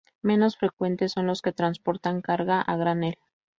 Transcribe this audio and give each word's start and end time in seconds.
Menos 0.23 0.57
frecuentes 0.57 1.11
son 1.11 1.27
los 1.27 1.43
que 1.43 1.53
transportan 1.53 2.23
carga 2.23 2.59
a 2.59 2.75
granel. 2.75 3.19